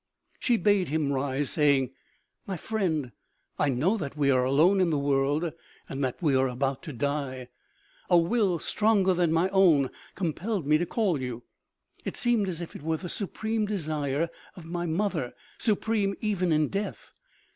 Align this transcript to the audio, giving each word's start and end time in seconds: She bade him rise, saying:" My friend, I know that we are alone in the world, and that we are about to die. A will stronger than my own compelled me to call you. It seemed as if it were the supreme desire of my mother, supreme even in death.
She 0.39 0.57
bade 0.57 0.87
him 0.87 1.11
rise, 1.11 1.51
saying:" 1.51 1.91
My 2.47 2.57
friend, 2.57 3.11
I 3.59 3.69
know 3.69 3.97
that 3.97 4.17
we 4.17 4.31
are 4.31 4.43
alone 4.43 4.81
in 4.81 4.89
the 4.89 4.97
world, 4.97 5.53
and 5.87 6.03
that 6.03 6.23
we 6.23 6.35
are 6.35 6.47
about 6.49 6.81
to 6.81 6.91
die. 6.91 7.49
A 8.09 8.17
will 8.17 8.57
stronger 8.57 9.13
than 9.13 9.31
my 9.31 9.47
own 9.49 9.91
compelled 10.15 10.65
me 10.65 10.79
to 10.79 10.87
call 10.87 11.21
you. 11.21 11.43
It 12.03 12.17
seemed 12.17 12.49
as 12.49 12.61
if 12.61 12.75
it 12.75 12.81
were 12.81 12.97
the 12.97 13.09
supreme 13.09 13.67
desire 13.67 14.31
of 14.55 14.65
my 14.65 14.87
mother, 14.87 15.35
supreme 15.59 16.15
even 16.19 16.51
in 16.51 16.69
death. 16.69 17.13